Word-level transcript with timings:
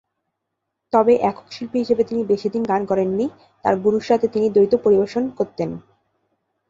তবে, 0.93 1.13
একক 1.21 1.47
শিল্পী 1.51 1.77
হিসাবে 1.79 2.03
তিনি 2.03 2.21
বেশিদিন 2.23 2.63
গান 2.63 2.81
করেননি, 2.85 3.25
তাঁর 3.65 3.75
গুরুর 3.75 4.03
সাথে 4.03 4.25
তিনি 4.27 4.47
দ্বৈত 4.49 4.73
পরিবেশন 4.83 5.23
করতেন। 5.37 5.69